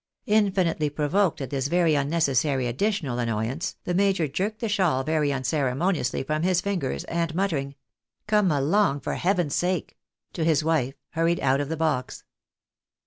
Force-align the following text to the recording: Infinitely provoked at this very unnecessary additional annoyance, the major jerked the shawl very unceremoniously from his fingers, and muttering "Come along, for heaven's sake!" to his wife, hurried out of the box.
Infinitely 0.25 0.89
provoked 0.89 1.41
at 1.41 1.51
this 1.51 1.67
very 1.67 1.93
unnecessary 1.93 2.65
additional 2.65 3.19
annoyance, 3.19 3.75
the 3.83 3.93
major 3.93 4.27
jerked 4.27 4.59
the 4.59 4.67
shawl 4.67 5.03
very 5.03 5.31
unceremoniously 5.31 6.23
from 6.23 6.41
his 6.41 6.59
fingers, 6.59 7.03
and 7.03 7.35
muttering 7.35 7.75
"Come 8.25 8.49
along, 8.49 9.01
for 9.01 9.13
heaven's 9.13 9.53
sake!" 9.53 9.99
to 10.33 10.43
his 10.43 10.63
wife, 10.63 10.95
hurried 11.11 11.39
out 11.41 11.61
of 11.61 11.69
the 11.69 11.77
box. 11.77 12.23